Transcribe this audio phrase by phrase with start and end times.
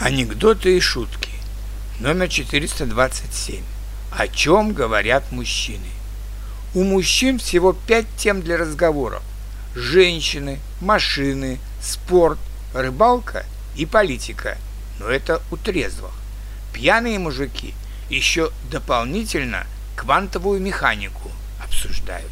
[0.00, 1.30] Анекдоты и шутки.
[1.98, 3.64] Номер 427.
[4.12, 5.88] О чем говорят мужчины?
[6.72, 9.24] У мужчин всего пять тем для разговоров.
[9.74, 12.38] Женщины, машины, спорт,
[12.72, 14.56] рыбалка и политика.
[15.00, 16.12] Но это у трезвых.
[16.72, 17.74] Пьяные мужики
[18.08, 21.28] еще дополнительно квантовую механику
[21.60, 22.30] обсуждают.